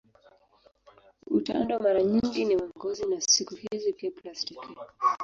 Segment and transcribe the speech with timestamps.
[1.37, 4.67] Utando mara nyingi ni wa ngozi na siku hizi pia plastiki.